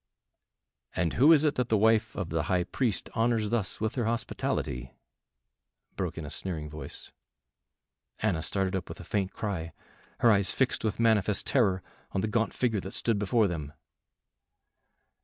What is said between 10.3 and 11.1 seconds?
eyes fixed with